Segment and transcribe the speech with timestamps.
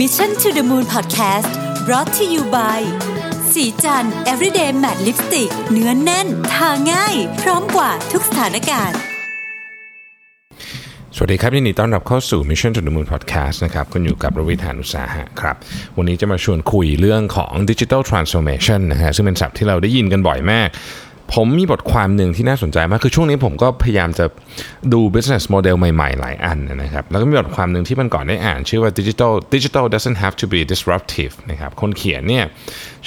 [0.00, 1.50] Mission to the Moon Podcast
[1.86, 2.80] brought to you by
[3.52, 8.98] สีจัน everyday matte lipstick เนื้อนแน่น ทาง่าย พร้อมกว่าทุกสถานการณ์
[11.16, 15.56] สวัสดีครับยินดีต้อนรับเข้าสู่ Mission to the Moon Podcast นะครับคุณอยู่กับรวิธานุสาหะครับ
[15.96, 20.68] วันนี้จะมาชวนคุยเรื่องของ Digital Transformation นะฮะซึ่งเป็นศัพท์ที่เราได้ยินกันบ่อยมาก
[21.34, 24.26] ผมมีบทความหนึ่งที่น่าสนใจมาก คือช่วงนี้ผมก็พยายามจะ
[24.92, 32.44] ดู business model ใหม่ๆ หลายอันนะครับ แล้วก็มีบทความหนึ่งที่มันก่อนได้อ่าน ชื่อว่า digital digital doesn't have to be disruptive นะครับ คนเขียนเนี่ย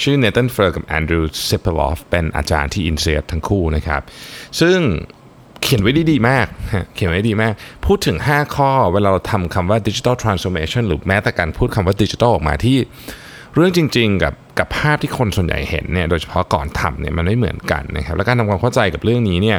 [0.02, 4.02] ชื่อ Nathan Fer กับ Andrew Sipeloff เป็นอาจารย์ที่ Insight ทั้งคู่นะครับ
[4.60, 4.78] ซึ่ง
[5.62, 6.46] เขียนไว้ดีดีมาก
[6.94, 7.52] เขียนไว้ดีมาก
[7.86, 12.78] พูดถึง 5 ข้อเวลาเราทำคำว่า digital transformation หรือแม้แต่การพูดคำว่า digital ออกมาที่
[13.54, 19.58] เรื่องจริง ๆ กับกับภาพที่คนส่วนใหญ่เห็นเนี่ยโดยเฉพาะก่อนทำเนี่ยมันไม่เหมือนกันนะครับและการทำความเข้าใจกับเรื่องนี้เนี่ย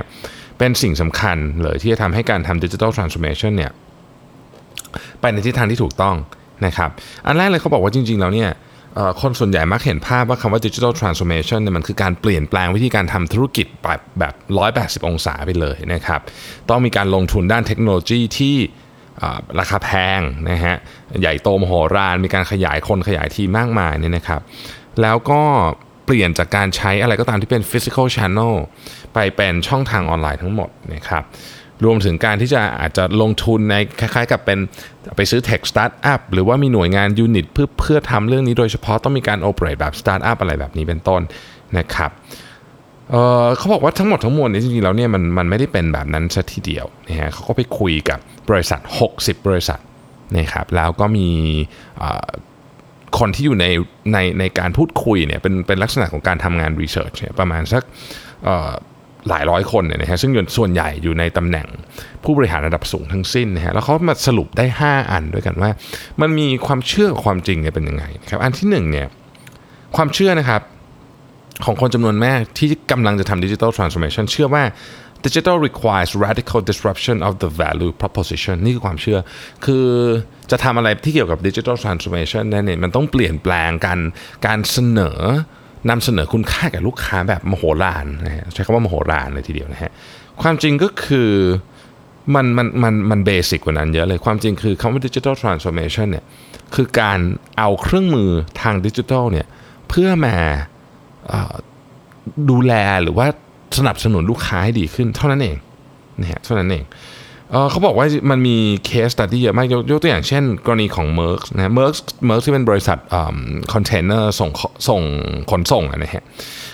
[0.57, 3.71] เป็นสิ่งสำคัญเลยที่จะทำให้การทำ digital transformation เนี่ย
[5.19, 6.15] ไปในทิศทางที่ถูกต้อง
[6.65, 6.89] นะครับ
[7.25, 8.49] อันแรกเลยเขาบอกว่าจริง ๆ แล้วเนี่ย
[9.21, 14.33] คนส่วนใหญ่มักเห็นภาพว่าคำว่า digital transformation เนี่ยมันคือการเปลี่ยนแปลงวิธีการทำธุรกิจแบบแบบ
[15.03, 16.21] 180 องศาไปเลยนะครับ
[16.69, 18.57] ต้องมีการลงทุนด้านเทคโนโลยีที่
[19.59, 20.77] ราคาแพงนะฮะ
[21.21, 24.41] ใหญ่โตมโหฬารมีการขยายคนขยายทีมมากมายเนี่ยนะครับ
[25.01, 25.41] แล้วก็
[26.05, 28.53] เปลี่ยนจากการใช้อะไรก็ตามที่เป็น physical channel
[29.13, 31.23] ไปเป็นช่องทางออนไลน์ทั้งหมดนะครับ
[31.85, 34.59] รวมถึงการที่จะอาจจะลงทุนในคล้ายๆกับเป็น
[35.17, 41.21] ไปซื้อ tech startup หรือว่ามีหน่วยงาน unit เพื่อเพื่อทำเรื่องนี้โดยเฉพาะต้องมีการ operate แบบ startup อะไรแบบนี้เป็นต้น
[41.77, 42.11] นะครับ
[43.11, 48.79] เเขาบอกว่าทั้งหมดทั้งมวลเนี่ยจริงๆแล้วเนี่ยมันมันไม่ได้เป็นแบบนั้นซะทีเดียวนะฮะเขาก็ไปคุยกับบริษัท
[49.13, 49.79] 60 บริษัท
[50.37, 51.27] นะครับแล้วก็มี
[53.19, 53.65] คนที่อยู่ใน
[54.13, 57.83] ในในการพูดคุยเนี่ยเป็นเป็นลักษณะของการทำงาน research เนี่ยประมาณสัก
[59.29, 61.67] หลายร้อยคนเนี่ยนะฮะซึ่งส่วนใหญ่อยู่ในตำแหน่ง
[62.23, 65.69] ผู้บริหารระดับสูงทั้งสิ้นนะฮะแล้วเขามาสรุปได้ 5 อันด้วยกันว่า
[66.21, 69.07] มันมีความเชื่อความจริงเนี่ยเป็นยังไงนะครับอันที่หนึ่งเนี่ย
[69.95, 70.61] ความเชื่อนะครับ
[71.65, 74.63] ของคนจำนวนมากที่กำลังจะทำดิจิทัลทรานส์ o r m a t i o n เชื่อว่า
[75.25, 79.19] digital requires radical disruption of the value proposition นี่คือความเชื่อ
[79.65, 79.87] คือ
[80.51, 83.99] จะทำอะไรที่เกี่ยวกับ digital transformation เนี่ยมันต้องเปลี่ยนแปลงการ
[84.45, 85.19] การเสนอ
[85.89, 89.91] นำเสนอคุณค่าแก่ลูกค้าแบบมโหฬารนะฮะใช้คำว่ามโหฬารเลยทีเดียวนะฮะ
[90.41, 91.31] ความจริงก็คือ
[92.35, 96.25] มันมันมันมัน basic กว่านั้นเยอะเลยความจริงคือคำว่า digital transformation เนี่ย
[96.75, 97.19] คือการ
[97.57, 98.29] เอาเครื่องมือ
[98.61, 99.47] ทางดิจิทัลเนี่ย
[99.89, 100.35] เพื่อมา
[102.49, 103.27] ดูแลหรือว่า
[103.77, 105.57] สนับสนุนลูกค้าให้ดีขึ้น เท่านั้นเอง
[106.21, 106.83] นะฮะเท่านั้นเอง
[107.51, 111.95] เออเขาบอกว่ามันมี case study เยอะมากยกยกตัวอย่างเช่น กรณีของ Maersk นะ Maersk
[112.29, 112.97] m e r k ที่เป็นบริษัท
[113.73, 114.49] คอนเทนเนอร์ส่ง
[114.89, 115.01] ส่ง
[115.51, 116.23] ขนส่งนะฮะ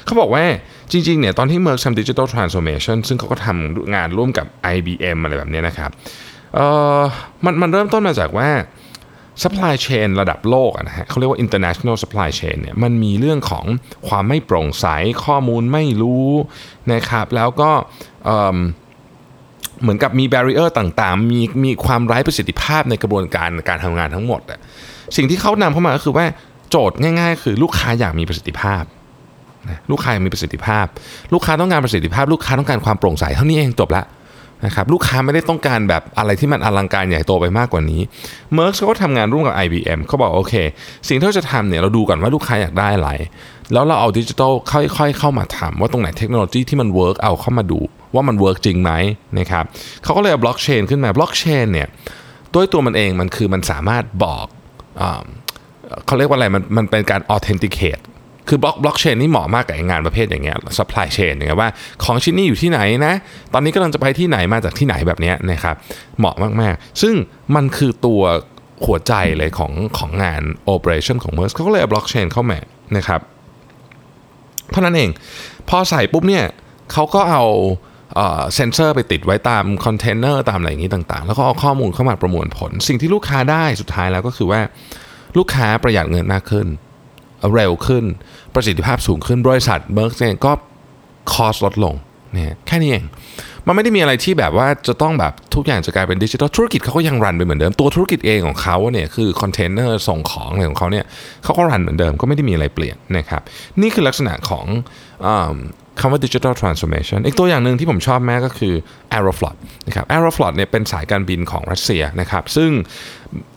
[0.06, 0.44] เขาบอกว่า
[0.92, 4.46] จริงๆเนี่ยตอนที่ m e r k ทำดิจิทัลทรานส์ o r m a t i o n ซึ่งเขาก็ทำงานร่วมกับ
[4.76, 5.92] IBM อะไรแบบนี้นะครับ
[6.56, 6.60] เอ
[7.00, 7.02] อ
[7.46, 8.50] มันมันเริ่มต้นมาจากว่า
[9.44, 13.66] supply chain ระดับโลกนะฮะเขาเรียกว่า international supply chain เนี่ยมันมีเรื่องของ
[14.08, 14.86] ความไม่โปร่งใส
[15.26, 16.30] ข้อมูลไม่รู้
[16.94, 17.72] นะครับแล้วก็
[19.82, 24.60] เหมือนกับมี barrier ต่างๆ มีมีความไร้ประสิทธิภาพในกระบวนการการทำงานทั้งหมดอะ
[25.16, 26.26] สิ่งที่เขานำเข้ามาก็คือว่า
[26.70, 28.84] โจทย์ง่ายๆ คือลูกค้าอยากมีประสิทธิภาพ
[29.92, 30.86] ลูกค้าอยากมีประสิทธิภาพ
[31.34, 34.04] ลูกค้าต้องการประสิทธิภาพ ลูกค้าต้องการความโปร่งใสเท่านี้เองจบละ
[34.66, 38.02] นะครับลูกค้าไม่ได้ต้องการแบบอะไรที่มันอลังการใหญ่โตไปมากกว่านี้
[38.58, 40.54] m e r k เขาก็ทำงานร่วมกับ IBM เขาบอกโอเค
[41.08, 43.12] สิ่งที่เราจะทำเนี่ยเราดูก่อนว่าลูกค้าอยากได้อะไร
[43.74, 47.80] แล้วเราเอาดิจิทัลค่อยๆ เข้ามาทำว่าตรงไหนเทคโนโลยีที่มัน work เอาเข้ามาดู
[48.16, 48.92] ว่ามัน work จริงไหม
[49.40, 49.64] นะครับ
[50.04, 51.88] เขาก็เลยเอาบล็อกเชนขึ้นมาบล็อกเชนเนี่ย
[52.56, 54.46] ด้วยตัวมันเองมันคือมันสามารถบอก
[55.02, 55.04] อ
[56.06, 58.15] เขาเรียกว่าอะไรมันมันเป็นการ authenticate คื
[58.48, 61.70] คือบล็อกบล็อกเชนนี่เหมาะมากกับงานประเภทอย่างเงี้ย supply chain อย่างเงี้ยว่า
[62.04, 63.14] ของชิ้นนี้อยู่ที่ไหนนะ
[63.54, 65.76] ตอนนี้กำลังจะไปที่ไหนมาจากที่ไหนแบบเนี้ยนะครับ
[66.20, 67.16] เหมาะมากๆ ซึ่ง
[67.56, 68.22] มันคือตัว
[68.86, 70.42] หัวใจเลยของของงาน
[70.74, 72.60] operation ของ m e r s เขาก็เลยเอาบล็อกเชนเข้ามา
[72.98, 73.22] นะครับ
[74.72, 75.10] เท่านั้นเอง
[75.70, 76.46] พอใส่ปุ๊บเนี่ย
[76.92, 77.44] เขาก็เอา
[78.56, 84.62] เซนเซอร์ไปติดไว้ตามคอนเทนเนอร์ตามอะไรอย่างนี้ต่างๆ แล้วก็เอาข้อมูลเข้ามาประมวลผล สิ่งที่ลูกค้าได้สุดท้ายแล้วก็คือว่า
[85.38, 86.68] ลูกค้าประหยัดเงินมากขึ้น
[87.54, 88.04] เร็วขึ้น
[88.54, 90.52] ประสิทธิภาพสูงขึ้น บริษัท Maersk เนี่ยก็
[91.34, 91.96] cost ลดลง
[92.34, 93.06] เนี่ยแค่นี้เอง
[93.68, 101.06] มันไม่ได้มีอะไรที่แบบว่าจะต้องแบบทุกอย่างจะกลายเป็นดิจิทัลธุรกิจเขาก็ยัง run ไปเหมือนเดิม ตัวธุรกิจเองของเขาเนี่ยคือคอนเทนเนอร์ส่งของอะไรของเขาเนี่ย
[101.44, 103.42] เขาก็ run เหมือนเดิมก็ไม่ได้มีอะไรเปลี่ยนนะครับ
[103.82, 104.66] นี่คือลักษณะของ
[106.00, 108.74] คำว่า digital transformation อีกตัวอย่างหนึ่งที่ผมชอบแม่ก็คือ
[109.18, 109.56] Aeroflot
[109.88, 112.72] นะครับ Aeroflot เนี่ยเป็นสายการบินของรัสเซียนะครับ ซึ่ง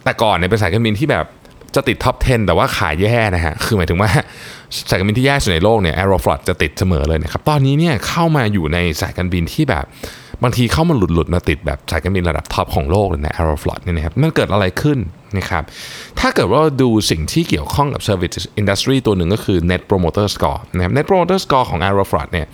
[0.04, 1.26] แต่ก่อนเนี่ยเป็นสายการบินที่แบบ
[1.74, 4.10] จะติดท็อป 10 แต่ว่าขายแย่นะฮะ คือหมายถึงว่า
[4.88, 9.84] สายการบินที่แย่สุดในโลกเนี่ย Aeroflot จะติดเสมอเลยนะครับ ตอนนี้เนี่ยเข้ามาอยู่ในสายการบินที่แบบ
[10.42, 14.98] บางทีเข้ามาหลุดหลุดมาติดแบบสายการบินระดับท็อปของโลกเลยนะ Aeroflot เนี่ยนะครับ มันเกิดอะไรขึ้น
[15.38, 15.62] นะครับ
[16.20, 22.46] ถ้าเกิดว่าดูสิ่งที่เกี่ยวข้องกับ Service Industry ตัวหนึ่งก็คือ Net Promoter Score นะครับ Net Promoter Score ของ Aeroflot เนี่ย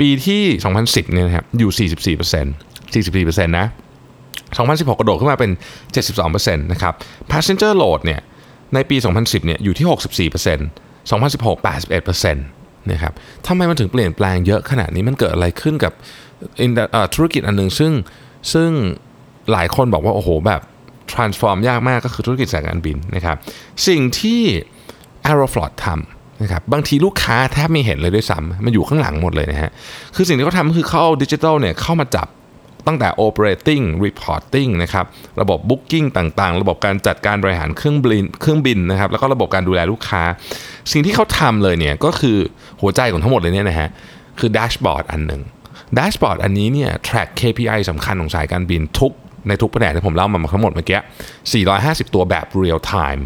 [0.00, 0.42] ปีที่
[0.78, 1.70] 2010 เนี่ยนะครับ อยู่
[2.14, 3.66] 44% 44%นะ
[4.56, 5.50] 2016 กระโดดขึ้นมาเป็น
[6.06, 6.94] 72%นะครับ
[7.30, 8.20] Passenger Load เนี่ย
[8.74, 9.86] ในปี 2010 เนี่ยอยู่ที่
[10.30, 13.12] 64% 2016 81%นะครับ
[13.46, 15.92] ทำไมมันถึงเปลี่ยนแปลงเยอะขนาดนี้มันเกิดอะไรขึ้นกับ
[17.14, 17.92] ธุรกิจอันหนึ่งซึ่ง
[18.52, 18.70] ซึ่ง
[19.52, 20.60] หลายคนบอกว่า โอ้โห แบบ
[21.12, 23.36] transform ยากมากก็คือธุรกิจสายการบินนะครับ
[23.88, 24.40] สิ่งที่
[25.30, 29.70] Aeroflot ทำนะครับบางทีลูกค้าแทบไม่เห็นเลยด้วยซ้ำมันอยู่ข้างหลังหมดเลยนะฮะ
[30.16, 32.28] คือสิ่งที่เขาทำก็คือเขาเอาดิจิทัลเนี่ยเข้ามาจับ
[32.86, 35.04] ตั้งแต่ operating reporting นะครับ
[35.40, 40.22] ระบบ booking ต่างๆ ระบบการจัดการบริหารเครื่องบินเครื่องบินนะครับแล้วก็ระบบการดูแลลูกค้า
[40.92, 42.38] สิ่งที่เขาทำเลยเนี่ยก็คือ
[42.80, 43.88] หัวใจของทั้งหมดเลยเนี่ยนะฮะ
[44.38, 45.42] คือแดชบอร์ดอันหนึ่ง
[45.94, 49.12] แดชบอร์ดอันนี้เนี่ย track KPI สำคัญของสายการบินทุก
[49.48, 51.00] ในทุกประเด็นที่ผมเล่ามาทั้งหมดเมื่อกี้
[51.56, 53.22] 450 ตัวแบบ real time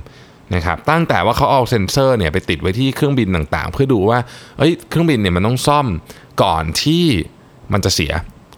[0.55, 4.19] นะครับ ตั้งแต่ว่าเขาเอาเซ็นเซอร์เนี่ยไปติดไว้ที่เครื่องบินต่างๆ เพื่อดูว่า
[4.59, 5.87] เอ้ย เครื่องบินเนี่ยมันต้องซ่อม
[6.43, 7.05] ก่อนที่
[7.73, 8.13] มันจะเสีย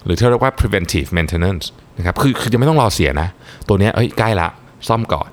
[0.07, 1.67] หรือที่เรียกว่า preventive maintenance
[1.99, 3.29] นะครับคือคือจะไม่ต้องรอเสียนะ
[3.69, 4.49] ตัวนี้เอ้ยใกล้ละ
[4.89, 5.31] ซ่อมก่อน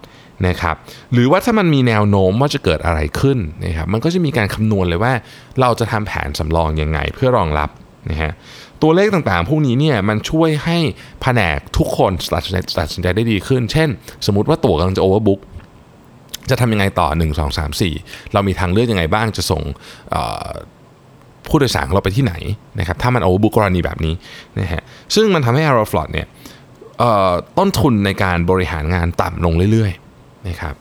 [0.47, 0.75] นะครับ
[1.13, 5.13] หรือว่าถ้ามันมีแนวโน้มว่าจะเกิดอะไรขึ้นนะครับมันก็จะมีการคำนวณเลยว่า
[5.61, 7.69] เราจะทำแผนสำรองยังไงเพื่อรองรับ
[8.09, 8.31] นะฮะ
[8.81, 10.77] ตัวเลขต่างๆ พวกนี้เนี่ยมันช่วยให้
[11.21, 13.89] แผนกทุกคนตัดสินใจได้ดีขึ้น เช่น
[14.25, 15.39] สมมติว่าตั๋วกำลังจะ overbook
[16.49, 19.61] จะทำยังไงต่อ 1 2 3 4 เรามีทางเลือกยังไงบ้างจะส่ง
[21.49, 22.33] ผู้โดยสารของเราไปที่ไหน
[22.79, 24.13] นะครับถ้ามัน overbook กรณีแบบนี้
[24.59, 24.81] นะฮะ
[25.15, 26.27] ซึ่งมันทำให้ Aeroflot เนี่ย
[27.57, 30.75] ต้นทุนในการบริหารงานต่ำลงเรื่อยๆนะครับ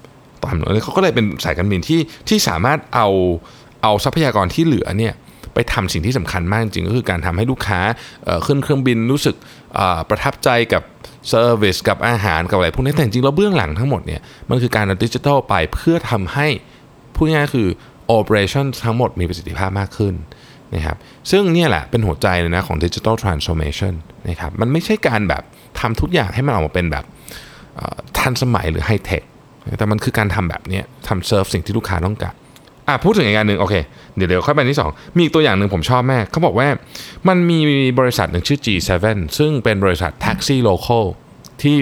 [0.44, 3.08] ต่ำลงเขาก็เลยเป็นสายการบินที่ที่สามารถเอา
[3.82, 5.14] เอาทรัพยากรที่เหลือเนี่ย
[5.54, 7.80] ไปทำสิ่งที่สำคัญมากจริงก็คือการทำให้ลูกค้า
[8.46, 9.36] ขึ้นเครื่องบินรู้สึก
[10.08, 10.82] ประทับใจกับ
[11.28, 14.20] service กับอาหารกับอะไรพวกนี้แต่จริงแล้วเบื้องหลังทั้งหมดเนี่ย
[14.50, 16.46] มันคือการ digitalize เพื่อทำให้
[17.14, 17.68] พูดง่ายคือ
[18.18, 20.14] operation ทั้งหมดมีประสิทธิภาพมากขึ้น
[20.74, 20.96] นะครับ
[21.30, 23.94] ซึ่งเนี่ยแหละเป็นหัวใจเลยนะของ digital transformation
[24.28, 25.42] นะครับมันไม่ใช่การแบบ
[25.80, 27.04] ทำทุกอย่างให้มันออกมาเป็นแบบ
[28.18, 29.22] ทันสมัยหรือไฮเทค
[29.78, 32.34] แต่มันคือการทำแบบนี้ทำเซิร์ฟสิ่งที่ลูกค้าต้องการ
[32.88, 33.74] อะพูดถึงอีกอย่างหนึ่งโอเค
[34.16, 36.68] เดี๋ยวเดี๋ยวค่อยไปที่ 2 มีอีตัวอย่างหนึ่งผมชอบแม่เขาบอกว่า
[37.28, 37.58] มันมี
[37.98, 39.06] บริษัทหนึ่งชื่อ G7
[39.38, 41.04] ซึ่งเป็นบริษัทแท็กซี่ local
[41.62, 41.76] ที่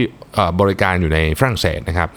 [0.61, 2.09] บริการอยู่ในฝรั่งเศสนะครับ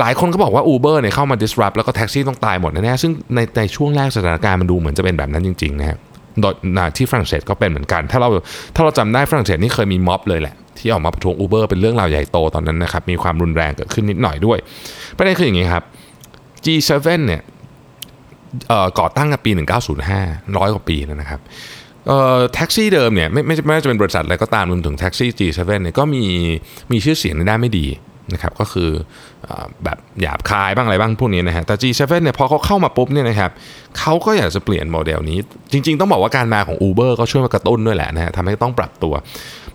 [0.00, 5.98] หลายคนก็บอกว่า Uber เนี่ยเข้ามา disrupt แล้วก็แท็กซี่ต้องตายหมดแน่ๆซึ่งในในช่วงแรกสถานการณ์มันดูเหมือนจะเป็นแบบนั้นจริงๆนะครับ
[6.40, 6.54] โดย
[6.96, 8.28] ที่ฝรั่งเศสก็เป็นเหมือนกัน ถ้าเรา
[8.74, 14.58] ถ้าเราจำได้ฝรั่งเศสนี่เคยมีม็อบเลยแหละ ที่ออกมาประท้วง Uber เป็นเรื่องราวใหญ่โตตอนนั้นนะครับ มีความรุนแรงเกิดขึ้นนิดหน่อยด้วย
[15.16, 15.84] ประเด็นคืออย่างนี้ครับ
[16.64, 17.42] G7 เนี่ย
[18.98, 19.50] ก่อตั้งกันปี
[20.04, 21.40] 1905 ร้อยกว่าปีนะครับ
[22.54, 26.24] แท็กซี่เดิมเนี่ยไม่ไม่ไม่จะเป็นบริษัทอะไรก็ตามรวมถึงแท็กซี่ G7 เนี่ยก็มี
[26.92, 27.86] มีชื่อเสียงในด้านไม่ดี
[28.34, 28.90] นะครับก็คือ
[29.84, 33.50] แบบหยาบคายบ้างอะไรบ้างพวกนี้นะฮะแต่ G7 เนี่ยพอเขาเข้ามาปุ๊บเนี่ยนะครับ
[33.98, 35.38] เขาก็อยากจะเปลี่ยนโมเดลนี้
[35.72, 39.14] จริง ๆ ต้องบอกว่าการมาของ Uber ก็ช่วยมากระตุ้นด้วยแหละนะฮะทำให้ต้องปรับตัว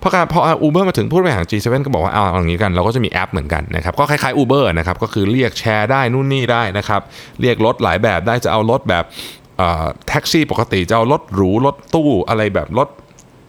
[0.02, 7.00] พอการพอ Uber มาถึงผู้บริหาร G7 ก็บอกว่าเอาอย่างนี้กันเราก็จะมีแอปเหมือนกันนะครับก็คล้ายๆ Uber นะครับก็คือเรียกแชร์ได้นู่นนี่ได้นะครับ
[7.40, 9.04] เรียกรถหลายแบบได้จะเอารถแบบ
[10.08, 12.88] แท็กซี่ปกติจะเอารถหรูรถตู้อะไรแบบรถ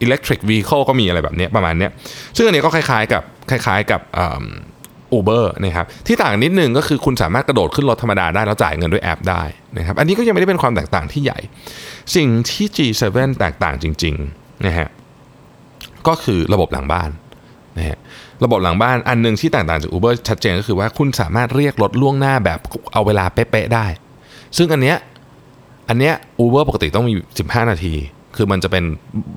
[0.02, 1.90] electric vehicle ก็มีอะไรแบบนี้ประมาณนี้
[2.36, 4.02] ซึ่งอันนี้ก็คล้ายๆกับคล้ายๆกับ
[5.14, 9.44] Uber นะครับที่ต่างนิดนึงก็คือคุณสามารถกระโดดขึ้นรถธรรมดาได้แล้วจ่ายเงินด้วยแอปได้
[9.78, 11.40] นะครับอันนี้ก็ยังไม่ได้เป็นความแตกต่างที่ใหญ่
[12.16, 13.04] สิ่งที่ G7
[13.40, 14.88] แตกต่างจริงๆนะฮะ
[16.08, 17.10] ก็คือระบบหลังบ้าน
[17.78, 17.98] นะฮะ
[18.44, 22.60] ระบบหลังบ้านอันหนึ่งที่แตกต่างจาก Uber ชัดเจนก็คือว่าคุณสามารถเรียกรถล่วงหน้าแบบ
[22.94, 23.86] เอาเวลาเป๊ะๆได้
[24.58, 24.98] ซึ่งอันเนี้ย
[25.90, 26.14] อันเนี้ย
[26.44, 27.14] Uber ปกติต้องมี
[27.44, 27.94] 15 นาที
[28.36, 28.84] คือมันจะเป็น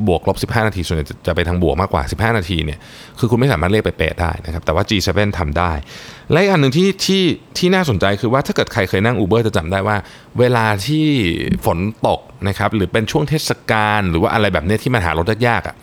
[0.08, 2.78] บวกลบ 15 นาที ส่วนใหญ่จะไปทางบวกมากกว่า 15 นาทีเนี่ย
[3.18, 5.72] คือคุณไม่สามารถเรียกไปเป๊ะได้นะครับ แต่ว่า G7 ทำได้
[6.32, 7.22] และอีกอันหนึ่งที่ที่
[7.58, 9.96] ที่น่าสนใจคือว่าถ้าเกิดใครเคยนั่ง Uber จะจำได้ว่า
[10.38, 11.06] เวลาที่
[11.64, 15.74] ฝนตกนะครับหรือเป็นช่วงเทศกาลหรือว่าอะไรแบบนี้ที่มันหารถยากๆอะ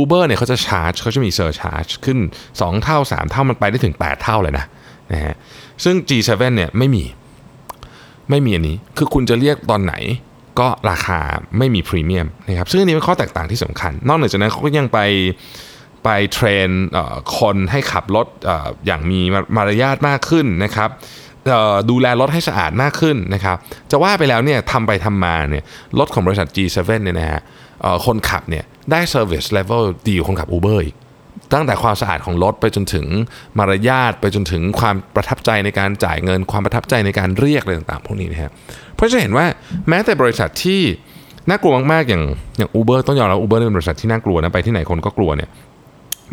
[0.00, 2.18] Uber เนี่ยเขาจะชาร์จเขาจะมี surcharge ขึ้น
[2.50, 4.64] 2 เท่า 3 เท่ามันไปได้ถึง 8 เท่าเลยนะ
[5.12, 5.34] นะฮะ
[5.84, 7.04] ซึ่ง G7 เนี่ยไม่มี
[8.30, 9.94] ไม่มีอันนี้คือคุณจะเรียกตอนไหน
[10.60, 11.18] ก็ราคา
[11.58, 14.98] ไม่มีพรีเมียมนะครับซึ่งอันนี้เป็นข้อแตกต่างที่สำคัญ นอกจากนั้นเขาก็ยังไป
[16.04, 16.68] ไปเทรน
[17.38, 18.50] คนให้ขับรถอ
[18.86, 19.20] อย่างมี
[19.56, 20.90] มารยาทมากขึ้นนะครับ
[21.90, 23.56] ดูแลรถให้สะอาดมากขึ้นนะครับ
[23.90, 25.64] จะว่าไปแล้วเนี่ยทำไปทำมาเนี่ย
[25.98, 27.40] รถของบริษัท G7 เนี่ยนะฮะ
[28.06, 30.96] คนขับเนี่ยได้ Service Level ดีกว่าคนขับ Uber อีก
[31.52, 33.06] ตั้งแต่ความสะอาดของรถไปจนถึง
[33.58, 38.52] มารยาทไปจนถึงความประทับใจในการจ่ายเงิน ความประทับใจในการเรียกอะไรต่างๆ พวกนี้นะครับ
[38.94, 39.46] เพราะจะเห็นว่า
[39.88, 40.80] แม้แต่บริษัทที่
[41.48, 42.22] น่ากลัวมากๆอย่าง
[42.56, 45.50] อย่าง Uber ต้องยอมรับ Uber เป็นบริษัทที่น่ากลัวนะไปที่ไหนคนก็กลัวเนี่ย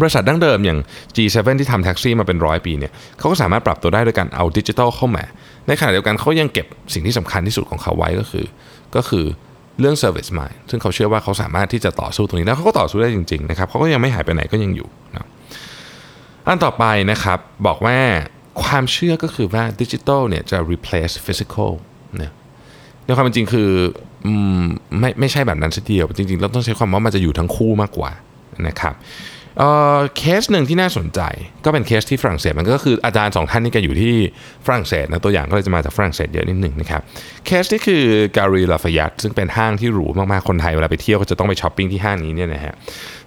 [0.01, 0.79] บริษัทดั้งเดิมอย่าง
[1.15, 5.23] G7 ที่ทำแท็กซี่มาเป็นร้อยปีเนี่ยเขาก็สามารถปรับตัวได้โดยการเอาดิจิทัลเข้ามา
[5.67, 8.45] ในขณะเดียวกันเขายังเก็บสิ่งที่สำคัญที่สุดของเขาไว้ก็คือ
[8.95, 9.25] ก็คือ
[9.79, 15.27] เรื่อง service mind ซึ่งเขาเชื่อว่าเขาสามารถที่จะต่อสู้ตรงนี้แล้วเขาก็ต่อสู้ได้จริงๆนะครับเขาก็ยังไม่หายไปไหนก็ยังอยู่นะ
[16.45, 17.97] อันต่อไปนะครับบอกว่า
[18.63, 21.71] ความเชื่อก็คือว่าดิจิทัลเนี่ยจะ replace physical
[22.17, 22.31] เนี่ย
[23.05, 23.69] ในความเป็นจริงคื
[24.25, 24.27] อ
[24.99, 28.11] ไม่ไม่ใช่แบบนั้นซะทีเดียว จริงๆเราต้องใช้ความว่ามันจะอยู่ทั้งคู่มากกว่า
[28.67, 28.95] นะครับ
[30.17, 31.21] เคสหนึ่งที่น่าสนใจ
[31.65, 34.13] ก็เป็นเคสที่ฝรั่งเศสมันก็คืออาจารย์สองท่านนี่แกอยู่ที่
[34.65, 37.01] ฝรั่งเศสนะตัวอย่างก็เลยจะมาจากฝรั่งเศสเยอะนิดหนึ่งนะครับ
[37.45, 38.03] เคสที่คือ
[38.37, 42.73] Galeries Lafayette ซึ่งเป็นห้างที่หรูมากๆคนไทยเวลาไปเที่ยวก็จะต้องไปช้อปปิ้งที่ห้างนี้เนี่ยนะฮะ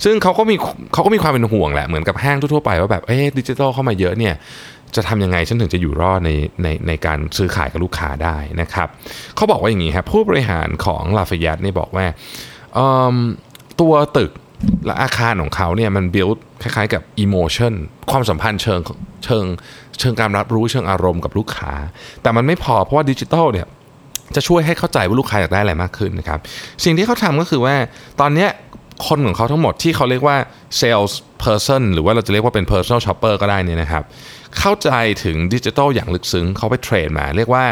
[0.05, 0.57] ซึ่งเขาก็มี
[0.93, 4.35] เขาก็มีความเป็นห่วงแหละเหมือนกับห้างทั่วๆไปว่าแบบเอ๊ดิจิทัลเข้ามาเยอะเนี่ย
[4.97, 6.31] จะทำยังไงฉันถึงจะอยู่รอดใน
[6.63, 8.89] ในในการซื้อขายกับลูกค้าได้นะครับ
[9.37, 12.07] เขาบอกว่าอย่างนี้ครับผู้บริหารของลาฟยัตเนี่ยบอกว่า
[13.81, 14.31] ตัวตึก
[14.87, 16.29] และอาคารของเขาเนี่ยมันบิว
[16.63, 17.73] คล้ายๆกับอิโมชัน
[18.11, 18.81] ความสัมพันธ์เชิง
[19.25, 19.45] เชิง
[19.99, 21.73] เชิงการรับรู้เชิงอารมณ์กับลูกค้า
[22.23, 23.67] แต่มันไม่พอเพราะว่าดิจิทัลเนี่ย
[24.35, 26.39] จะช่วยให้เข้าใจว่าลูกค้าอยากได้อะไรมากขึ้นนะครับ
[26.85, 27.75] สิ่งที่เขาทำก็คือว่า
[28.21, 28.47] ตอนนี้
[29.07, 30.37] คนของเขาทั้งหมดที่เขาเรียกว่า
[30.81, 31.13] sales
[31.45, 34.03] person หรือว่าเราจะเรียกว่าเป็น personal shopper ก็ได้นี่นะครับ
[34.59, 34.91] เข้าใจ
[35.25, 37.65] ถึงดิจิทัลอย่างลึกซึ้งเขาไป train มา เรียกว่า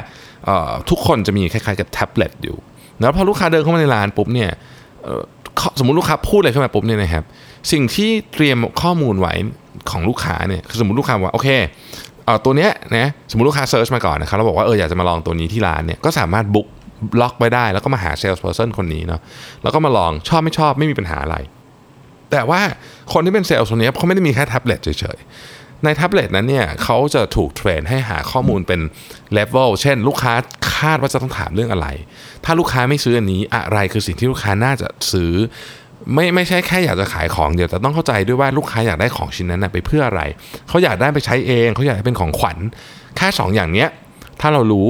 [0.90, 2.56] ทุกคนจะมีคล้ายๆกับแท็บเล็ตอยู่
[3.00, 4.50] แล้วพอลูกค้าเดินเข้ามาในร้านปุ๊บเนี่ย
[5.78, 7.24] สมมติลูกค้าพูดอะไรขึ้นมาปุ๊บเนี่ยนะครับ
[7.72, 9.34] สิ่งที่เตรียมข้อมูลไว้
[9.90, 11.48] ของลูกค้าเนี่ยคือสมมติลูกค้าว่าโอเค
[12.24, 16.66] เออตัวเนี้ยนะสมมติลูกค้า search มาก่อนนะครับเราบอกว่าเอออยากจะมาลองตัวนี้ที่ร้านเนี่ยก็สามารถ book
[17.20, 19.20] ล็อกไว้ได้ แล้วก็มาหา sales person คนนี้เนาะ
[19.62, 21.36] แล้วก็มาลองชอบไม่ชอบไม่มีปัญหาอะไร
[22.30, 22.60] แต่ว่า
[23.12, 25.18] คนที่เป็นเซลล์คนนี้เขาไม่ได้มีแค่แท็บเล็ตเฉย
[25.84, 28.80] ในแท็บเล็ตนั้นเนี่ยเขาจะถูก train ให้หาข้อมูลเป็น
[29.32, 30.34] เลเวลเช่น ลูกค้า
[30.76, 31.88] คาดว่าจะต้องถามเรื่องอะไร
[32.44, 35.32] ถ้าลูกค้าไม่ซื้ออันนี้อะไรคือสิ่งที่ลูกค้าน่าจะซื้อ
[36.14, 40.22] ไม่ไม่ใช่แค่อยากจะขายของเดียวแต่ต้องเข้าใจด้วยว่าลูกค้าอยากได้ของชิ้นนั้นไปเพื่ออะไร
[40.68, 42.58] เขาอยากได้ไปใช้เองเขาอยากให้เป็นของขวัญ
[43.16, 43.88] แค่2 อย่างเนี้ย
[44.40, 44.88] ถ้าเรารู้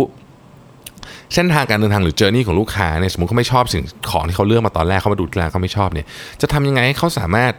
[1.34, 6.06] เส้นทางการเดินทางหรือ journey ของลูกค้าเนี่ยสมมติเขาไม่ชอบสิ่งของที่เขาเลือกมาตอนแรกเขามาดูแล้วเขาไม่ชอบเนี่ย
[6.40, 7.52] จะทำยังไงให้เขาสามารถ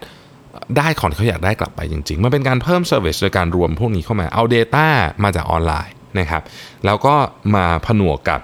[0.77, 4.88] ได้ของที่เขาอยากได้กลับไปจริง ๆ มันเป็นการเพิ่ม service โดยการรวมพวกนี้เข้ามา เอา Data
[5.24, 6.41] มาจากออนไลน์นะครับ
[6.86, 7.15] แล้วก็
[7.55, 8.39] มาผนวกกับ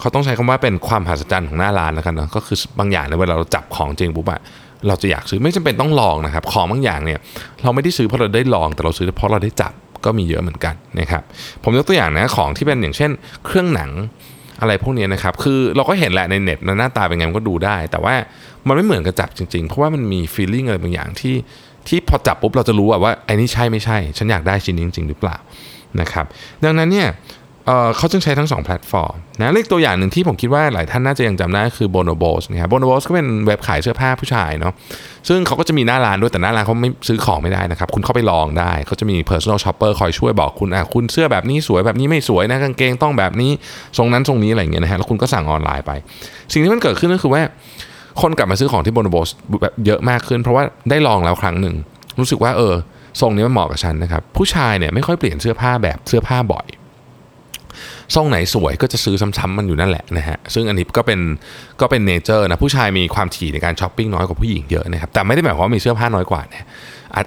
[0.00, 4.40] เขาต้องใช้คำว่าเป็นความมหัศจรรย์ของหน้าร้านแล้วกันนะก็คือบางอย่างในเวลาเราจับของจริงปุ๊บอะ
[4.86, 7.18] เราจะอยากซื้อไม่จำเป็นต้องลองนะครับ ของบางอย่างเนี่ย
[7.62, 9.72] เราไม่ได้ซื้อเพราะเราได้ลอง แต่เราซื้อเพราะเราได้จับ
[10.04, 11.22] ก็มีเยอะเหมือนกันนะครับ
[11.62, 13.10] ผมยกตัวอย่างนะของที่เป็นอย่างเช่น
[13.44, 13.90] เครื่องหนัง
[14.60, 18.14] อะไรพวกนี้นะครับ คือเราก็เห็นแหละในเน็ตหน้าตาเป็นไงมันก็ดูได้ แต่ว่า
[18.68, 21.34] มันไม่เหมือนกับจับจริงๆ เพราะว่ามันมีฟีลลิ่งอะไรบางอย่างที่
[21.88, 25.36] ที่พอจับปุ๊บเราจะรู้ว่าไอ้นี่ใช่ไม่ใช่ ฉันอยากได้ชิ้นนี้จริงหรือเปล่า
[26.00, 26.24] นะครับ
[26.64, 27.08] ดังนั้นเนี่ย
[27.96, 34.72] เขาจึงใช้ทั้ง 2 แพลตฟอร์มนะเล็กตัวอย่างหนึ่งที่ผมคิดว่าหลายท่านน่าจะยังจำได้คือ Bonobos นะครับ Bonobos ก็เป็นเว็บขายเสื้อผ้าผู้ชายเนาะ
[35.28, 43.50] ซึ่งเขาก็จะมีหน้าร้านด้วยแต่หน้าร้านเขาไม่ซื้อของไม่ได้นะครับ คุณเข้าไปลองได้ เขาจะมี personal shopper คอยช่วยบอกคุณอะคุณเสื้อแบบนี้สวยแบบนี้ไม่สวยนะกางเกงต้องแบบนี้
[43.98, 45.92] ทรงนั้นทรงนี้อะไรเงี้ยนะฮะแล้วคุณก็สั่งออนไลน์ไป
[46.52, 47.42] สิ่งที่มันเกิดขึ้นก็คือว่า
[48.20, 49.28] คนกลับมาซื้อของที่ Bonobos
[49.62, 51.74] แบบเยอะมากขึ้น เพราะว่าได้ลองแล้วครั้งหนึ่ง
[52.20, 52.74] รู้สึกว่าเออ
[53.20, 56.66] ทรงนี้มันเหมาะกับฉันนะครับ ผู้ชายเนี่ยไม่ค่อยเปลี่ยนเสื้อผ้าแบบเสื้อผ้าบ่อย
[58.14, 61.20] ทรงไหนสวยก็จะซื้อซ้ำๆมันอยู่นั่นแหละนะฮะซึ่งอันนี้ก็เป็น
[61.80, 66.64] ก็เป็น nature นะผู้ชายมีความถี่ในการช้อปปิ้งน้อยกว่าผู้หญิงเยอะนะครับแต่ไม่ได้หมายความว่ามีเสื้อผ้าน้อยกว่าเนี่ย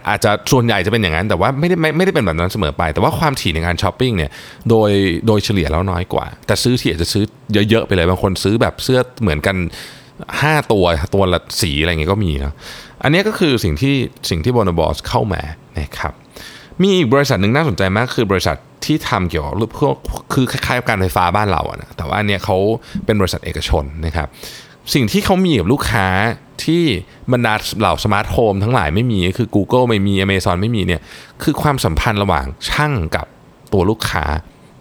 [0.09, 4.31] อาจจะส่วนใหญ่จะเป็นอย่างนั้น แต่ว่าไม่ได้ไม่ไม่ได้เป็นแบบนั้นเสมอไป แต่ว่าความถี่ในการช้อปปิ้งเนี่ย
[4.69, 4.91] โดย
[5.27, 7.23] โดยเฉลี่ยแล้วน้อยกว่า แต่ซื้อที่อาจจะซื้อ
[7.69, 9.55] เยอะๆไปเลยบางคนซื้อแบบเสื้อเหมือนกัน
[10.25, 12.53] 5ตัวตัวละสีอะไรเงี้ยก็มีนะ
[13.03, 13.95] อันนี้ก็คือสิ่งที่
[14.29, 15.41] สิ่งที่ Bonobos เข้ามา
[15.79, 16.13] นะครับ
[16.81, 19.95] มีอีกบริษัทหนึ่งน่าสนใจมากคือบริษัทที่ทำเกี่ยวกับพวก
[20.33, 22.57] คือคล้ายๆกับการไฟฟ้าบ้านเราอะนะแต่ว่าอันเนี้ยเขา
[23.05, 24.27] เป็นบริษัทเอกชนนะครับ
[24.93, 26.07] สิ่งที่เขามีกับลูกค้า
[26.63, 26.83] ที่
[27.33, 31.01] บรรดาเหล่า smart home ทั้งหลายไม่มีคือ Google ไม่มี Amazon ไม่มีเนี่ย
[31.43, 33.25] คือความสัมพันธ์ระหว่างช่างกับ
[33.73, 34.23] ตัวลูกค้า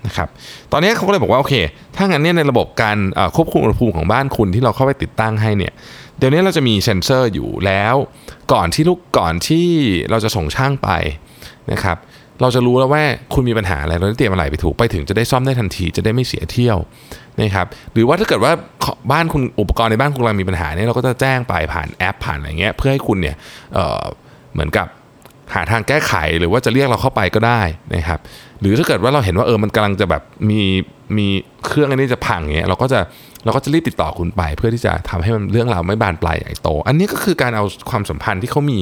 [0.07, 0.29] นะครับ
[0.73, 1.55] ตอนนี้เขาก็เลยบอกว่าโอเค
[1.97, 2.99] ถ้างั้นเนี่ยในระบบการ
[3.37, 5.73] ควบคุมอุณหภูมิของบ้านคุณที่เราเข้าไปติดตั้งให้เนี่ย
[6.19, 7.95] เดี๋ยวนี้เราจะมีเซนเซอร์อยู่แล้ว
[8.53, 9.67] ก่อนที่ลูกก่อนที่
[10.11, 10.91] เราจะส่งช่างไป
[11.73, 11.97] นะครับ
[12.41, 13.03] เราจะรู้แล้วว่า
[13.35, 16.79] คุณมีปัญหาอะไรเราได้เตรียมอะไรไปถูกไปถึงจะได้ซ่อมได้ทันทีจะได้ไม่เสียเที่ยว
[17.41, 18.53] นะครับหรือว่าถ้าเกิดว่า
[19.13, 23.37] บ้านคุณอุปกรณ์ในบ้านคุณกำลังมีปัญหาเนี่ยเราก็จะแจ้งไปผ่านแอปผ่านอะไรเงี้ยเพื่อให้คุณเนี่ย
[23.75, 24.87] เเหมือนกับ
[25.55, 27.61] หาทางแก้ไขหรือว่าจะเรียกเราเข้าไปก็ได้
[27.95, 28.21] นะครับ
[28.61, 30.61] หรือถ้าเกิดว่าเราเห็นว่าเออมันกำลังจะแบบมี
[31.17, 31.27] มี
[31.67, 33.01] เครื่องอันนี้จะพังเงี้ยเราก็จะ
[33.45, 38.79] เราก็จะรีบติดต่อคุณไป เพื่อที่จะทำให้มันเรื่องราวไม่บานปลายใหญ่โต อันนี้ก็คือการเอาความสัมพันธ์ที่เขามี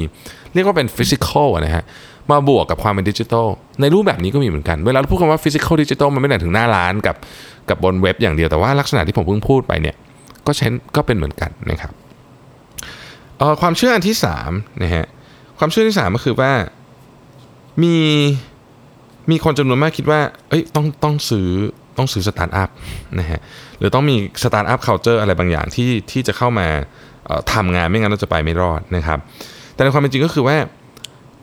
[0.55, 1.85] เรียกว่าเป็น physical นะฮะ
[2.31, 3.47] มาบวกกับความเป็นดิจิทัล
[3.81, 7.17] ในรูปแบบนี้ก็มีเหมือนกัน เวลาเราพูดคำว่า physical digital มันไม่ได้หมายถึงหน้าร้านกับ
[7.69, 9.97] กับบนเว็บอย่างเดียวแต่ว่าลักษณะที่ผมเพิ่งพูดไปเนี่ย
[10.47, 11.93] ก็เช่นก็เป็นเหมือนกันนะครับ
[13.61, 14.17] ความเชื่ออันที่
[14.47, 15.07] 3นะฮะ
[15.59, 16.53] ความเชื่อที่สามก็คือว่า
[17.83, 17.97] มี
[19.31, 21.49] มีคนจำนวนมากคิดว่า เอ้ยต้องต้องซื้อ
[21.99, 22.71] ต้องซื้อสตาร์ทอัพ
[23.19, 23.41] นะฮะ
[23.79, 26.67] หรือต้องมีสตาร์ทอัพ culture อะไรบางอย่างที่ที่จะเข้ามา
[27.53, 29.19] ทำงานไม่งั้นเราจะไปไม่รอดนะครับ
[29.75, 30.57] แต่ในความเป็นจริงก็คือว่า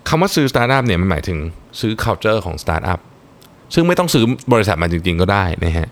[0.09, 1.37] คำว่าซื้อสตาร์ทอัพเนี่ยมันหมายถึง
[1.79, 2.99] ซื้อ culture ของสตาร์ทอัพ
[3.73, 5.87] ซึ่งไม่ต้องซื้อบริษัทมาจริงๆก็ได้นะฮะ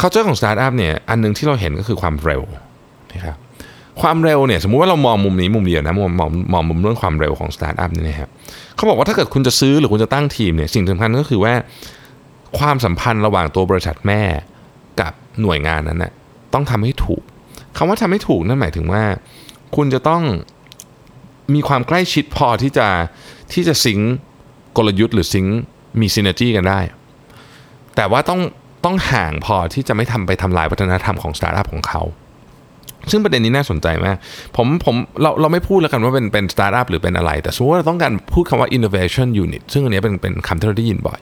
[0.00, 2.42] culture ของสตาร์ทอัพเนี่ยอันนึงที่เราเห็นก็คือความเร็ว
[3.14, 3.36] นะครับ
[4.00, 8.30] ความเร็วเนี่ยสมมุติว่าเรามองมุมนี้มุมเดียวนะมองมองมองมุมเรื่องความเร็วของสตาร์ทอัพนี่นะครับ
[8.76, 11.54] เขาบอกว่าถ้าเกิดคุณจะซื้อหรือคุณจะตั้งทีมเนี่ยสิ่งสำคัญก็คือว่า
[12.58, 14.22] ความสัมพันธ์ระหว่างตัวบริษัทแม่
[15.00, 16.12] กับหน่วยงานนั้นนะ
[16.54, 17.22] ต้องทำให้ถูก
[17.76, 19.02] คำว่าทำให้ถูกนั่นหมายถึงว่า
[19.76, 20.22] คุณจะต้อง
[21.54, 22.88] มีความใกล้ชิดพอที่จะ
[23.52, 24.00] ที่จะ sync
[24.76, 25.46] กลยุทธ์หรือ sync
[26.00, 26.80] มี synergy กันได้
[27.96, 28.40] แต่ว่าต้อง
[28.84, 32.02] ต้องห่างพอที่จะไม่ทำไปทำลายวัฒนธรรมของสตาร์ทอัพของเขา
[33.10, 34.16] ซึ่งประเด็นนี้น่าสนใจมาก
[34.56, 41.18] ผมผมเราเราไม่พูดแล้วกันว่าเป็นเป็นสตาร์ทอัพหรือเป็นอะไร แต่สมมติว่าเราต้องการพูดคำว่า innovation unit ซึ่งอันนี้เป็นเป็นคำที่เราได้ยินบ่อย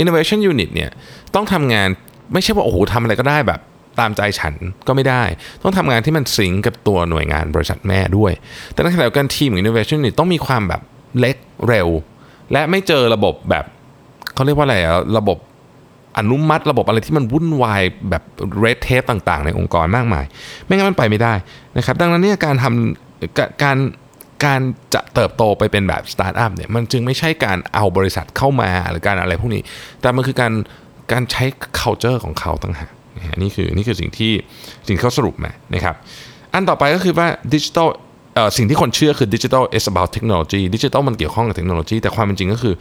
[0.00, 0.90] innovation unit เนี่ย
[1.34, 1.88] ต้องทำงาน
[2.32, 3.60] ไม่ใช่ว่าโอ้โหทำอะไรก็ได้แบบ
[4.00, 4.54] ตามใจฉัน
[4.86, 5.22] ก็ไม่ได้
[5.62, 8.32] ต้องทำงานที่มันสิงกับตัวหน่วยงานบริษัทแม่ด้วย
[8.72, 10.82] แต่ในขณะเดียวกันทีม innovation นี่ต้องมีความแบบ
[11.18, 11.36] เล็ก
[11.68, 11.88] เร็ว
[12.52, 13.64] และไม่เจอระบบแบบ
[14.34, 15.38] เขาเรียกว่าอะไรอะระบบ
[16.18, 18.22] อนุมัติระบบอะไรที่มันวุ่นวายแบบ
[18.60, 20.24] เรดเทปต่างๆ ในองค์กรมากมาย
[20.64, 21.34] ไม่งั้นมันไปไม่ได้
[21.76, 23.78] นะครับดังนั้นเนี่ยการทำการ
[24.44, 24.60] การ
[24.94, 29.62] จะเติบโตไปเป็นแบบสตาร์ทอัพเนี่ยมันจึงไม่ใช่การเอาบริษัทเข้ามาหรือการอะไรพวกนี้
[30.00, 30.52] แต่มันคือการ
[31.12, 31.44] การใช้
[31.80, 32.90] culture ของเขาต่างหาก
[33.42, 34.32] นี่คือนี่คือสิ่งที่
[34.88, 35.94] สิ่งเขาสรุปมานะครับ
[36.52, 37.88] อันต่อไปก็คือว่าดิจิทัล
[38.56, 42.74] สิ่งที่คนเชื่อคือดิจิทัล is about technology ดิจิทัลมันเกี่ยวข้องกับเทคโนโลยีแต่ความเป็นจริงก็คือ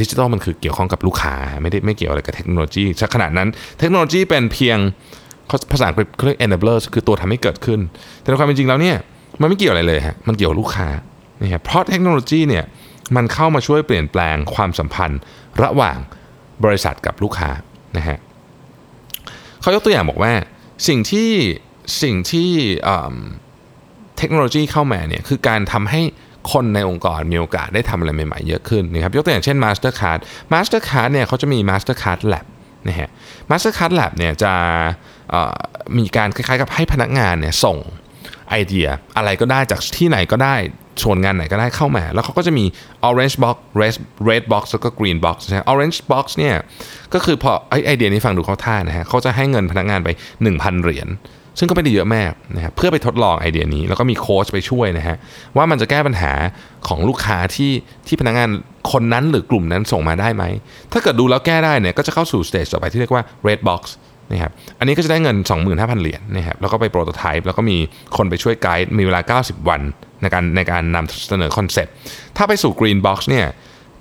[0.00, 4.78] ดิจิทัลมันคือเกี่ยวข้องกับลูกค้า ไม่ได้ไม่เกี่ยวอะไรกับเทคโนโลยีขนาดนั้น เทคโนโลยีเป็นเพียง
[5.72, 7.80] ภาษาอังกฤษเรียก enabler คือตัวทำให้เกิดขึ้น
[8.20, 8.96] แต่ในความเป็นจริงแล้วเนี่ย
[9.40, 10.88] มันไม่เกี่ยวอะไรเลยฮะมันเกี่ยวลูกค้า
[11.40, 12.64] นี่ครับเพราะเทคโนโลยีเนี่ย
[13.16, 15.20] มันเข้ามาช่วยเปลี่ยนแปลงความสัมพันธ์
[15.62, 15.98] ระหว่าง
[16.64, 17.50] บริษัทกับลูกค้า
[17.96, 18.18] นะฮะ
[19.60, 20.32] เขายกตัวอย่างบอกว่า
[20.88, 21.30] สิ่งที่
[22.02, 22.50] สิ่งที่
[24.18, 26.02] เทคโนโลยีเข้ามาเนี่ยคือการทำให้
[26.52, 30.20] คนในองค์กรมีโอกาสได้ทำอะไรใหม่ๆเยอะขึ้นนะครับยกตัวอย่างเช่น Mastercard
[30.52, 32.46] Mastercard เนี่ยเขาจะมี Mastercard Lab
[32.88, 33.08] นะฮะ
[33.50, 34.52] Mastercard Lab เนี่ยจะ
[35.98, 37.78] มีการคล้ายๆกับให้พนักงานเนี่ยส่ง
[38.50, 40.54] ไอเดียอะไรก็ได้จากที่ไหนก็ได้
[41.02, 42.64] หน่วยงานไหนก็ได้เข้ามา แล้วเขาก็จะมี
[43.08, 43.94] orange box red
[44.28, 46.54] red box แล้วก็ green box นะ orange box เนี่ย
[47.14, 50.08] ก็คือพอไอเดียนี้ฟังดูเข้าท่านะฮะเขาจะให้เงินพนักงานไป
[50.46, 51.08] 1,000 เหรียญ
[51.58, 55.16] ซึ่งก็ไม่ได้เยอะมากนะครับเพื่อไปทดลองไอเดียนี้ แล้วก็มีโค้ชไปช่วยนะฮะ
[55.56, 56.32] ว่ามันจะแก้ปัญหา
[56.88, 57.72] ของลูกค้าที่
[58.06, 58.48] ที่พนักงาน
[58.92, 60.44] คนนั้นหรือกลุ่มนั้นส่งมาได้ไหม
[60.92, 63.82] ถ้าเกิดดูแล้วแก้ได้เนี่ยก็จะเข้าสู่ stage ต่อไปที่เรียกว่า red box
[64.32, 65.36] นะครับอันนี้ก็จะได้เงิน
[65.68, 67.76] 25,000 เหรียญนะครับแล้วก็ไป prototype แล้วก็มี
[68.16, 69.80] คนไปช่วยไกด์มีเวลา 90 วัน
[70.22, 71.92] ในการในการนำเสนอคอนเซ็ปต์
[72.36, 73.46] ถ้าไปสู่ green box เนี่ย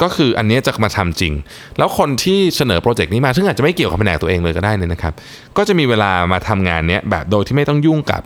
[0.03, 1.33] ก็คืออันนี้จะมาทำจริง
[1.77, 5.13] แล้วคนที่เสนอโปรเจกต์นี้มา ซึ่งอาจจะไม่เกี่ยวกับแผนกตัวเองเลยก็ได้นี่นะครับ
[5.57, 8.23] ก็จะมีเวลามาทำงานนี้แบบโดยที่ไม่ต้องยุ่งกับ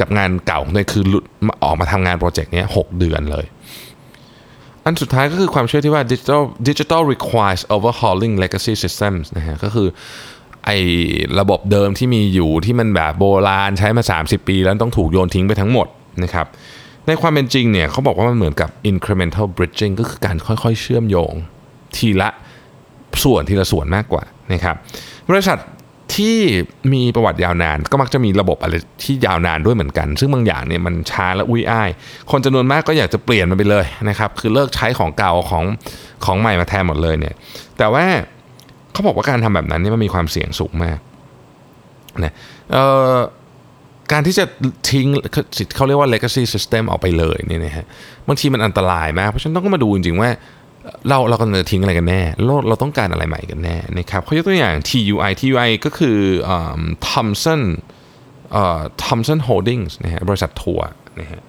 [0.00, 1.24] กับงานเก่าเลยคือหลุด
[1.62, 3.46] ออกมาทำงานโปรเจกต์นี้หกเดือนเลย
[4.84, 9.88] อันสุดท้ายก็คือความเชื่อที่ว่า digital digital requires overhauling legacy systems นะฮะก็คือ
[10.66, 10.78] ไอ้
[11.40, 15.86] ระบบเดิมที่มีอยู่ที่มันแบบโบราณใช้มา 30 ปี แล้วต้องถูกโยนทิ้งไปทั้งหมด
[16.22, 16.46] นะครับ
[17.08, 21.34] ในความเป็นจริงเนี่ยเขาบอกว่ามันเหมือนกับ incremental bridging ก็คือการค่อยๆ เชื่อมโยง
[21.96, 22.30] ทีละ
[23.22, 24.76] ส่วนทีละส่วนมากกว่านะครับ
[25.30, 25.58] บริษัท
[26.14, 26.36] ที่
[26.92, 31.90] มีประวัติยาวนานก็มักจะมีระบบอะไรที่ยาวนานด้วยเหมือนกัน ซึ่งบางอย่างเนี่ยมันช้าและอุ้ยอ้าย
[32.30, 35.64] คนจำนวนมากก็อยากจะเปลี่ยนมันไปเลยนะครับคือเลิกใช้ของเก่าของ
[36.24, 37.34] ของใหม่มาแทนหมดเลยเนี่ย
[37.78, 38.04] แต่ว่า
[38.92, 40.98] เขาบอกว่าการทำแบบนั้นนี่มันมีความเสี่ยงสูงมาก
[42.24, 42.32] นะ
[42.72, 43.16] เอ่อ
[44.12, 44.44] การที่จะ
[44.90, 45.06] ทิ้ง
[45.76, 47.86] เขาเรียกว่า legacy system ออกไปเลยเนี่ยนะฮะ
[48.28, 50.30] บางทีมันอันตรายมาก เพราะฉะนั้นต้องมาดูจริงๆว่า
[51.08, 56.18] เราเรากำลังจะทิ้งอะไรกันแน่เราเราต้องการอะไรใหม่กันแน่นะครับเขายกตัวอย่าง TUI TUI ก็คือ
[57.08, 57.62] Thomson
[59.04, 60.86] Thomson Holidays นะฮะบริษัททัวร์
[61.20, 61.40] นะฮะ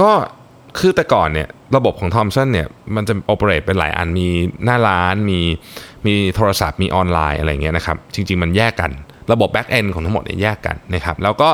[0.00, 0.10] ก็
[0.78, 4.28] คือแต่ก่อนเนี่ยระบบของ Thomson เนี่ยมันจะ operate เป็นหลายอันมี
[4.64, 5.40] หน้าร้านมี
[6.06, 8.90] มีโทรศัพท์มีออนไลน์อะไรเงี้ยนะครับจริง ๆ มันแยกกัน
[9.32, 11.50] ระบบ back-end ของทั้งหมดเนี่ยแยกกันนะครับแล้วก็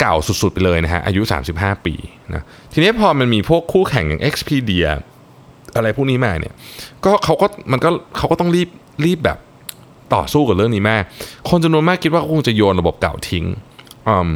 [0.00, 1.22] เก่าสุดๆไปเลยนะฮะอายุ
[1.54, 1.94] 35 ปี
[2.34, 4.88] นะทีนี้พอมันมีพวกคู่แข่งอย่าง Expedia
[5.76, 6.52] อะไรพวกนี้มาเนี่ย
[7.04, 8.68] ก็เขาก็มันก็เขาก็ต้องรีบ
[9.04, 9.38] รีบแบบ
[10.14, 11.02] ต่อสู้กับเรื่องนี้มาก
[11.50, 13.44] คนจำนวนมากคิดว่าคงจะโยนระบบเก่าทิ้ง
[14.08, 14.32] อืม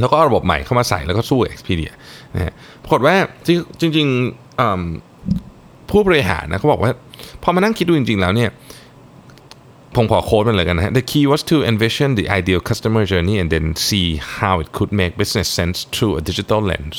[0.00, 1.90] แล้วก็เอาระบบใหม่เข้ามาใส่แล้วก็สู้ Expedia
[2.34, 3.14] นะฮะปรากฏว่า
[3.80, 6.92] จริงๆผู้บริหารนะเขาบอกว่า
[7.42, 8.50] พอมานั่งคิดดูจริง ๆ แล้วเนี่ย
[9.96, 14.06] ผมขอโค้ดมันเลยกันนะฮะ The key was to envision the ideal customer journey and then see
[14.36, 16.98] how it could make business sense through a digital lens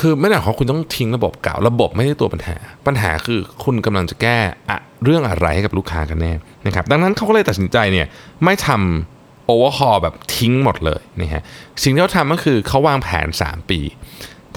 [0.00, 4.38] คือไม่ได้หมายความคุณต้องทิ้งระบบเก่า ระบบไม่ใช่ตัวปัญหา ปัญหาคือคุณกำลังจะแก้
[4.70, 6.32] อะเรื่องอะไรให้กับลูกค้ากันแน่
[6.66, 8.06] นะครับ ดังนั้นเขาก็เลยตัดสินใจเนี่ย
[8.44, 11.42] ไม่ทำ overhaul แบบทิ้งหมดเลยนะฮะ
[11.82, 13.80] สิ่งที่เขาทำก็คือเขาวางแผน 3 ปี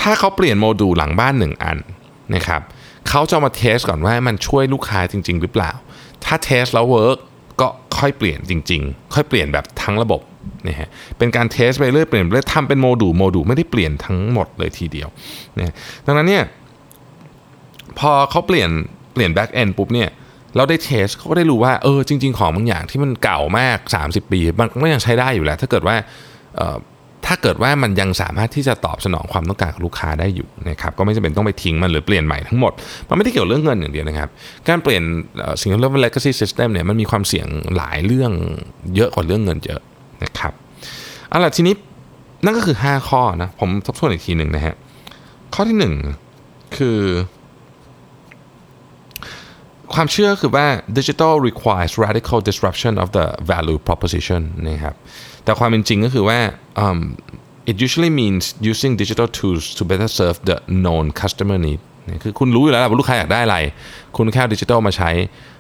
[0.02, 1.78] ถ้าเขาเปลี่ยนโมดูลหลังบ้าน 1 อัน
[2.36, 2.62] นะครับ
[3.10, 5.72] เขาจะมา test ก่อนว่ามันช่วยลูกค้าจริง ๆ หรือเปล่า
[6.26, 7.18] ถ้า test แล้ว work
[7.62, 10.22] ก็ค่อยเปลี่ยนจริง ๆ ค่อยเปลี่ยนแบบทั้งระบบ
[10.68, 15.10] นะฮะเป็นการ test ไปเรื่อยเปลี่ยนเรื่อยทำเป็น module module ไม่ได้เปลี่ยนทั้งหมดเลยทีเดียว
[15.60, 15.74] นะ
[16.06, 16.44] ดังนั้นเนี่ย
[18.00, 18.70] พอเขาเปลี่ยน
[19.14, 20.10] เปลี่ยน back-end ปุ๊บเนี่ย
[20.56, 23.78] เราได้ test เขาก็ได้รู้ว่าเออจริง ๆ ของบางอย่างที่มันเก่ามาก
[24.08, 25.96] 30 ปี มันก็ยังใช้ได้อยู่แหละถ้าเกิดว่า
[27.32, 32.72] ถ้าเกิดว่ามันยังสามารถที่จะตอบสนองความต้องการของลูกค้าได้อยู่นะครับก็ไม่จำเป็นต้องไปทิ้งมันหรือเปลี่ยนใหม่ทั้งหมด
[33.10, 34.30] มันไม่ได้เกี่ยวเรื่องเงินอย่างเดียวนะครับ
[34.68, 35.04] การเปลี่ยน
[35.62, 38.32] สิ่งที่เรียกว่า legacy system เนี่ยมันมีความเสี่ยงหลายเรื่อง
[38.96, 39.82] เยอะกว่าเรื่องเงินเยอะ
[40.24, 40.54] นะครับ
[41.30, 41.76] เอาล่ะทีนี้
[42.44, 44.76] นั่นก็คือ 5 ข้อนะผมทบทวนอีกทีหนึ่งนะฮะ
[45.54, 45.78] ข้อที่
[46.32, 47.00] 1 คือ
[49.94, 54.96] ความเชื่อคือว่า digital requires radical disruption of the value proposition นะครับ
[55.50, 56.40] แต่ความเป็นจริงก็คือว่า
[56.84, 57.00] um,
[57.72, 61.82] it usually means using digital tools to better serve the known customer need
[62.24, 63.58] คือคุณรู้อยู่แล้วว่าลูกค้าอยากได้อะไร
[64.18, 65.10] คุณแค่ดิจิทัลมาใช้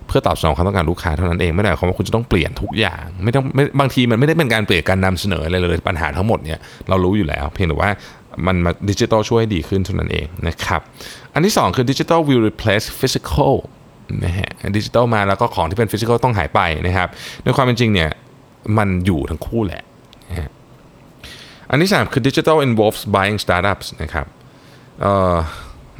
[0.07, 7.91] เพื่อตอบสนองความต้องการลูกค้าเท่านั้นเองไม่ได้หมายความว่าคุณจะต้องเปลี่ยนทุกอย่างไม่ต้องไม่บางทีมันไม่ได้เป็นการเปลี่ยนการนำเสนออะไรเลยปัญหาทั้งหมดเนี่ยเรารู้อยู่แล้ว เพียงแต่ว่า
[8.47, 10.81] มันมาดิจิทัลช่วยให้ดีขึ้นเท่านั้นเองนะครับ
[11.33, 13.53] อันที่สองคือ digital will replace physical
[14.25, 17.07] นะฮะดิจิตอลมาแล้วก็ของที่เป็นฟิสิกอลต้องหายไปนะครับ
[17.43, 18.09] ในความเป็นจริงเนี่ย
[18.77, 19.83] มันอยู่ทั้งคู่แหละ
[21.69, 24.25] อันที่ 3 คือ digital involves buying startups นะครับ
[25.05, 25.35] ออ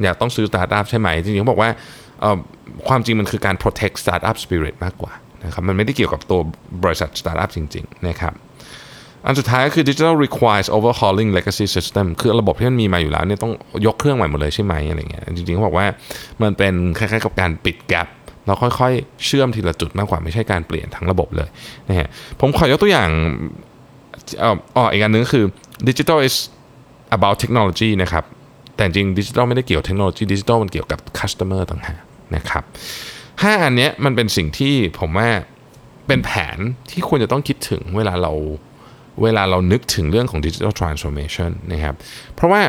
[0.02, 1.70] อยากต้องซื้อ startup ใช่ไหม จริงๆเขาบอกว่า
[2.88, 5.12] ความจริงมันคือการ protect startup spirit มากกว่า
[5.44, 6.40] นะครับมันไม่ได้เกี่ยวกับตัว
[6.84, 8.34] บริษัท startup จริง ๆ นะครับ
[9.26, 13.52] อันสุดท้ายก็คือ digital requires overhauling legacy system คือระบบที่มันมีมาอยู่แล้วเนี่ยต้อง
[13.86, 15.86] ยกเครื่องใหม่หมดเลยใช่ไหมอะไรเงี้ยจริงๆเขาบอกว่า
[16.42, 18.06] มันเป็นคล้ายๆกับการปิดแกลบ
[18.50, 21.48] เราค่อยๆ เชื่อมทีละจุดมากกว่าไม่ใช่การเปลี่ยนทั้งระบบเลย
[21.88, 22.08] นะฮะ
[22.40, 23.10] ผมขอยกตัวอย่าง
[24.42, 25.44] อ่ออ๋ออีกอันนึงคือ
[25.88, 26.36] digital is
[27.16, 28.24] about technology นะครับ
[28.74, 32.00] แต่จริงดิจิทัลไม่ได้เกี่ยวกับเทคโนโลยีดิจิทัลมันเกี่ยวกับ customer ต่างหาก
[32.36, 32.64] นะครับ
[33.42, 35.28] ห้าอันเนี้ยมันเป็นสิ่งที่ผมว่า
[36.06, 36.58] เป็นแผน
[36.90, 38.32] ที่ควรจะต้องคิดถึงเวลาเรา
[39.22, 41.94] เวลาเรานึกถึงเรื่องของ Digital Transformation นะครับ
[42.34, 42.60] เพราะว่า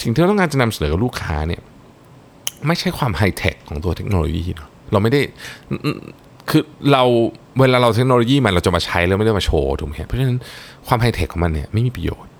[0.00, 1.62] สิ่งที่เราต้องการจะนำเสนอกับลูกค้าเนี่ย
[2.66, 5.20] ไม่ใช่ความไฮเทคของตัวเทคโนโลยีเนาะ เราไม่ได้
[6.50, 7.02] คือเรา
[7.60, 10.38] เวลาเราเทคโนโลยีมันเราจะมาใช้แล้วไม่ได้มาโชว์ถูกไหมเพราะฉะนั้น
[10.86, 12.32] ความไฮเทคของมันเนี่ยไม่มีประโยชน์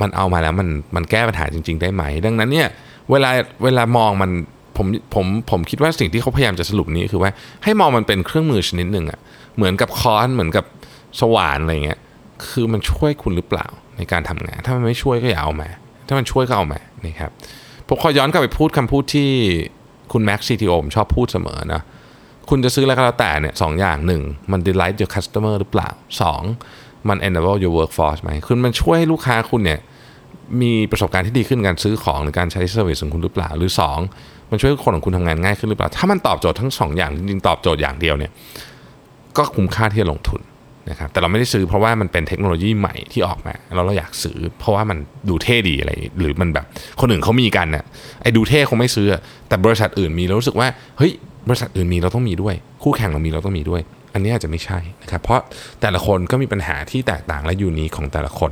[0.00, 2.68] มันเอามาแล้วมันมันแก้ปัญหาจริง ๆ ได้ไหม ดังนั้นเนี่ย
[3.10, 3.30] เวลา
[3.64, 4.30] เวลามองมัน
[4.76, 7.30] ผมผมผมคิดว่าสิ่งที่เขาพยายามจะสรุปนี้คือว่า
[7.64, 9.18] ให้มองมันเป็นเครื่องมือชนิดหนึ่งอะ
[9.56, 10.64] เหมือนกับค้อนเหมือนกับ
[11.20, 11.98] สว่านอะไรเงี้ย
[12.48, 15.68] คือมันช่วยคุณหรือเปล่าในการทำงาน ถ้ามันไม่ช่วยก็อย่าเอามา
[16.06, 17.30] ถ้ามันช่วยก็เอามานะครับ
[17.88, 19.30] ผมขอย้อนกลับไปพูดคำพูดที่
[20.12, 21.82] คุณแม็กซีทีโอผมชอบพูดเสมอนะ
[22.48, 25.88] คุณจะซื้ออะไรก็แล้วแต่เนี่ยสองอย่างหนึ่งมัน delight your customer หรือเปล่า
[26.20, 26.42] สอง
[27.08, 29.80] มัน enable your workforce ไหมคือมันช่วยให้ลูกค้าคุณเนี่ย
[30.62, 33.98] มีประสบการณ์ที่ดีขึ้นการซื้อของหรือการใช้ service ของคุณหรือเปล่า หรือสอง
[34.50, 38.30] มันช่วยให้คนของคุณทำงานง่ายขึ้นหรือเปล่า ถ้ามันตอบโจทย์ทั้งสองอย่างจริงๆตอบโจทย์อย่างเดียวเนี่ย
[39.36, 40.40] ก็คุ้มค่าที่จะลงทุน
[40.90, 45.90] นะครับแต่เราไม่ได้ซื้อเพราะว่ามันเป็นเทคโนโลยีใหม่ที่ออกมาแล้วเราอยากซื้อ เพราะว่ามันดูเท่ดีอะไร
[46.20, 46.66] หรือมันแบบ
[47.00, 47.84] คนอื่นเขามีกันน่ะ
[48.22, 49.06] ไอ้ดูเท่คงไม่ซื้อ
[49.48, 51.12] แต่บริษัทอื่นมีแล้วรู้สึกว่าเฮ้ย
[51.48, 53.82] บริษัทอื่นมีเราต้องมีด้วย คู่แข่งเรามีเราต้องมีด้วย
[54.14, 55.40] อันนี้อาจจะไม่ใช่นะครับเพราะ
[55.80, 58.50] แต่ละคนก็มีปัญหาที่แตกต่างและยูนีของแต่ละคน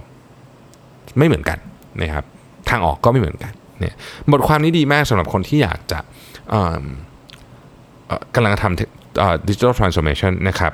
[1.19, 1.59] ไม่เหมือนกัน
[2.03, 2.25] นะครับ
[2.71, 3.95] ทางออกก็ไม่เหมือนกันเนี่ย
[4.33, 5.99] บทความนี้ดีมากสำหรับคนที่อยากจะ
[8.35, 10.73] กำลังทำดิจิทัลทรานส์โอมชันนะครับ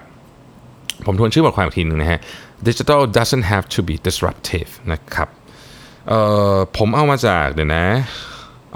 [1.07, 2.21] ผมทวนชื่อบทความอีกทีหนึ่งนะฮะ
[2.69, 5.29] Digital doesn't have to be disruptive นะครับ
[6.09, 6.21] เอ่
[6.55, 7.85] อผมเอามาจากเดี๋ยวนะ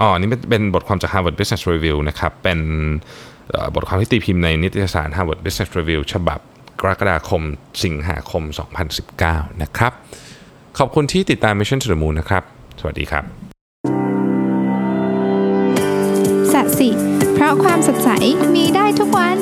[0.01, 2.59] อ๋อนี่เป็นบทความจาก Harvard Business Review นะครับ เป็น
[3.75, 6.39] บทความที่ตีพิมพ์ในนิตยสาร Harvard Business Review ฉบับ
[6.79, 7.41] กรกฎาคม
[7.83, 8.43] สิงหาคม
[9.01, 9.93] 2019 นะครับ
[10.77, 12.43] ขอบคุณที่ติดตาม Mission to the Moon นะครับ
[12.79, 13.23] สวัสดีครับ
[16.53, 16.89] สัสิ
[17.33, 18.09] เพราะความสดใส
[18.55, 19.37] มีได้ทุกวัน